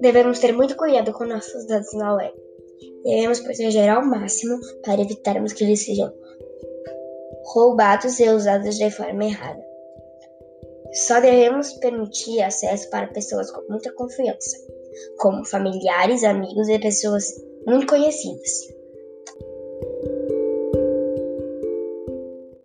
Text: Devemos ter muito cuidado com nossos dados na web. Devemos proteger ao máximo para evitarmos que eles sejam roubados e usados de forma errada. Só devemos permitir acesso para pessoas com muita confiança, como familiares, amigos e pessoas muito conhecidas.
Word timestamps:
Devemos 0.00 0.40
ter 0.40 0.52
muito 0.52 0.76
cuidado 0.76 1.12
com 1.12 1.24
nossos 1.24 1.66
dados 1.66 1.92
na 1.94 2.14
web. 2.14 2.34
Devemos 3.04 3.40
proteger 3.40 3.88
ao 3.88 4.04
máximo 4.04 4.58
para 4.84 5.00
evitarmos 5.00 5.52
que 5.52 5.64
eles 5.64 5.84
sejam 5.84 6.12
roubados 7.54 8.18
e 8.18 8.28
usados 8.28 8.76
de 8.76 8.90
forma 8.90 9.24
errada. 9.24 9.64
Só 10.92 11.20
devemos 11.20 11.72
permitir 11.74 12.42
acesso 12.42 12.90
para 12.90 13.06
pessoas 13.08 13.50
com 13.50 13.62
muita 13.68 13.92
confiança, 13.92 14.56
como 15.18 15.44
familiares, 15.44 16.24
amigos 16.24 16.68
e 16.68 16.78
pessoas 16.78 17.24
muito 17.66 17.86
conhecidas. 17.86 18.68